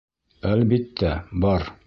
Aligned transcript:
—Әлбиттә, 0.53 1.13
бар. 1.45 1.71